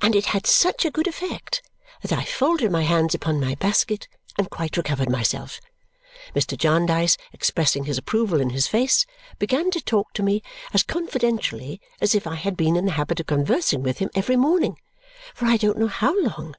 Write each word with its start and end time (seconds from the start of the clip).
And 0.00 0.16
it 0.16 0.24
had 0.32 0.46
such 0.46 0.86
a 0.86 0.90
good 0.90 1.06
effect 1.06 1.60
that 2.00 2.10
I 2.18 2.24
folded 2.24 2.72
my 2.72 2.84
hands 2.84 3.14
upon 3.14 3.38
my 3.38 3.54
basket 3.54 4.08
and 4.38 4.48
quite 4.48 4.78
recovered 4.78 5.10
myself. 5.10 5.60
Mr. 6.34 6.56
Jarndyce, 6.56 7.18
expressing 7.34 7.84
his 7.84 7.98
approval 7.98 8.40
in 8.40 8.48
his 8.48 8.66
face, 8.66 9.04
began 9.38 9.70
to 9.72 9.82
talk 9.84 10.14
to 10.14 10.22
me 10.22 10.42
as 10.72 10.82
confidentially 10.82 11.82
as 12.00 12.14
if 12.14 12.26
I 12.26 12.36
had 12.36 12.56
been 12.56 12.76
in 12.76 12.86
the 12.86 12.92
habit 12.92 13.20
of 13.20 13.26
conversing 13.26 13.82
with 13.82 13.98
him 13.98 14.08
every 14.14 14.36
morning 14.36 14.78
for 15.34 15.44
I 15.44 15.58
don't 15.58 15.76
know 15.76 15.88
how 15.88 16.18
long. 16.22 16.56